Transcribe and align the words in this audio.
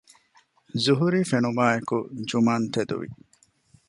ޒުހުރީ 0.83 1.19
ފެނުމާއެކު 1.31 1.97
ޖުމާން 2.29 2.67
ތެދުވި 2.73 3.07